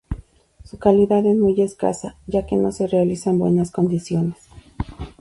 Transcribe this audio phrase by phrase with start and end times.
[0.63, 4.39] Su calidad es muy escasa ya que no se realiza en buenas condiciones.